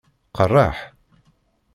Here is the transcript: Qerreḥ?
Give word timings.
Qerreḥ? 0.37 0.77